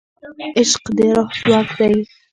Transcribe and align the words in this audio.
عشق 0.59 0.83
د 0.97 0.99
روح 1.15 1.29
ځواک 1.41 1.69
دی. 1.77 1.93